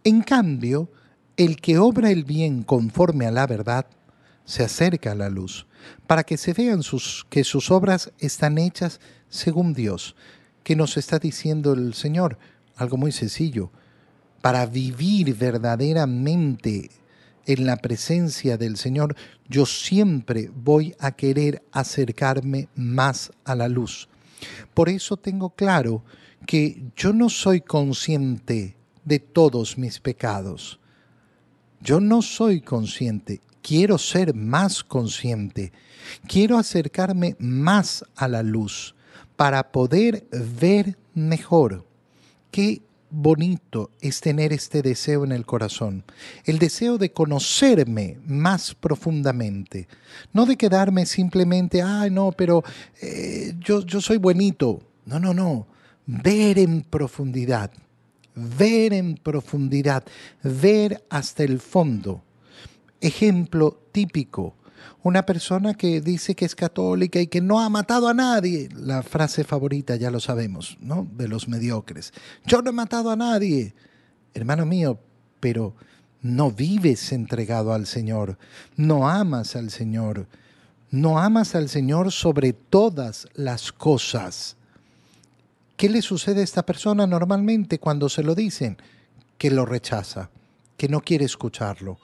En 0.02 0.22
cambio, 0.22 0.90
el 1.36 1.56
que 1.56 1.76
obra 1.76 2.10
el 2.10 2.24
bien 2.24 2.62
conforme 2.62 3.26
a 3.26 3.30
la 3.30 3.46
verdad 3.46 3.86
se 4.46 4.64
acerca 4.64 5.12
a 5.12 5.14
la 5.14 5.28
luz, 5.28 5.66
para 6.06 6.24
que 6.24 6.38
se 6.38 6.54
vean 6.54 6.82
sus, 6.82 7.26
que 7.28 7.44
sus 7.44 7.70
obras 7.70 8.10
están 8.18 8.56
hechas 8.56 9.00
según 9.28 9.74
Dios. 9.74 10.16
que 10.62 10.76
nos 10.76 10.98
está 10.98 11.18
diciendo 11.18 11.72
el 11.72 11.94
Señor? 11.94 12.38
Algo 12.76 12.98
muy 12.98 13.12
sencillo. 13.12 13.70
Para 14.42 14.66
vivir 14.66 15.34
verdaderamente 15.34 16.90
en 17.46 17.64
la 17.64 17.76
presencia 17.76 18.58
del 18.58 18.76
Señor, 18.76 19.16
yo 19.48 19.64
siempre 19.64 20.50
voy 20.54 20.94
a 20.98 21.12
querer 21.12 21.62
acercarme 21.72 22.68
más 22.74 23.32
a 23.44 23.54
la 23.54 23.68
luz. 23.68 24.08
Por 24.74 24.90
eso 24.90 25.16
tengo 25.16 25.50
claro 25.50 26.04
que 26.46 26.82
yo 26.94 27.12
no 27.14 27.30
soy 27.30 27.62
consciente 27.62 28.76
de 29.04 29.18
todos 29.18 29.78
mis 29.78 30.00
pecados. 30.00 30.78
Yo 31.80 32.00
no 32.00 32.22
soy 32.22 32.60
consciente, 32.60 33.40
quiero 33.62 33.98
ser 33.98 34.34
más 34.34 34.84
consciente, 34.84 35.72
quiero 36.26 36.58
acercarme 36.58 37.36
más 37.38 38.04
a 38.16 38.28
la 38.28 38.42
luz 38.42 38.94
para 39.36 39.72
poder 39.72 40.26
ver 40.30 40.98
mejor. 41.14 41.86
Qué 42.50 42.82
bonito 43.10 43.90
es 44.00 44.20
tener 44.20 44.52
este 44.52 44.82
deseo 44.82 45.24
en 45.24 45.32
el 45.32 45.44
corazón, 45.44 46.04
el 46.44 46.58
deseo 46.58 46.96
de 46.98 47.12
conocerme 47.12 48.18
más 48.26 48.74
profundamente, 48.74 49.88
no 50.32 50.46
de 50.46 50.56
quedarme 50.56 51.06
simplemente, 51.06 51.82
ay 51.82 52.10
no, 52.10 52.32
pero 52.32 52.62
eh, 53.02 53.54
yo, 53.58 53.84
yo 53.84 54.00
soy 54.00 54.18
buenito, 54.18 54.80
no, 55.06 55.18
no, 55.18 55.34
no, 55.34 55.66
ver 56.06 56.58
en 56.58 56.82
profundidad, 56.82 57.70
ver 58.34 58.92
en 58.92 59.14
profundidad, 59.16 60.04
ver 60.42 61.04
hasta 61.10 61.44
el 61.44 61.60
fondo. 61.60 62.22
Ejemplo 63.00 63.82
típico, 63.92 64.54
una 65.02 65.24
persona 65.24 65.74
que 65.74 66.00
dice 66.00 66.34
que 66.34 66.44
es 66.44 66.54
católica 66.54 67.20
y 67.20 67.26
que 67.26 67.40
no 67.40 67.60
ha 67.60 67.68
matado 67.68 68.08
a 68.08 68.14
nadie. 68.14 68.68
La 68.74 69.02
frase 69.02 69.44
favorita, 69.44 69.96
ya 69.96 70.10
lo 70.10 70.20
sabemos, 70.20 70.76
¿no? 70.80 71.08
De 71.16 71.28
los 71.28 71.48
mediocres. 71.48 72.12
Yo 72.44 72.62
no 72.62 72.70
he 72.70 72.74
matado 72.74 73.10
a 73.10 73.16
nadie. 73.16 73.74
Hermano 74.34 74.66
mío, 74.66 75.00
pero 75.40 75.74
no 76.22 76.50
vives 76.50 77.12
entregado 77.12 77.72
al 77.72 77.86
Señor, 77.86 78.38
no 78.76 79.08
amas 79.08 79.56
al 79.56 79.70
Señor, 79.70 80.28
no 80.90 81.18
amas 81.18 81.54
al 81.54 81.68
Señor 81.68 82.12
sobre 82.12 82.52
todas 82.52 83.26
las 83.34 83.72
cosas. 83.72 84.56
¿Qué 85.80 85.88
le 85.88 86.02
sucede 86.02 86.42
a 86.42 86.44
esta 86.44 86.66
persona 86.66 87.06
normalmente 87.06 87.78
cuando 87.78 88.10
se 88.10 88.22
lo 88.22 88.34
dicen? 88.34 88.76
Que 89.38 89.50
lo 89.50 89.64
rechaza, 89.64 90.28
que 90.76 90.90
no 90.90 91.00
quiere 91.00 91.24
escucharlo. 91.24 91.96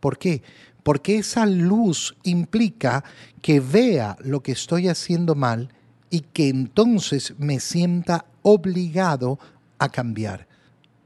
¿Por 0.00 0.18
qué? 0.18 0.42
porque 0.82 1.18
esa 1.18 1.46
luz 1.46 2.16
implica 2.22 3.04
que 3.42 3.60
vea 3.60 4.16
lo 4.20 4.42
que 4.42 4.50
estoy 4.50 4.88
haciendo 4.88 5.36
mal 5.36 5.72
y 6.10 6.20
que 6.20 6.48
entonces 6.48 7.34
me 7.38 7.60
sienta 7.60 8.26
obligado 8.42 9.38
a 9.78 9.88
cambiar. 9.90 10.48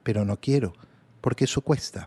Pero 0.03 0.25
no 0.25 0.41
quiero, 0.41 0.73
porque 1.21 1.45
eso 1.45 1.61
cuesta. 1.61 2.07